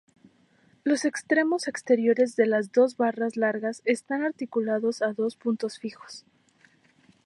[0.83, 6.25] Los extremos exteriores de las dos barras largas están articulados a dos puntos fijos.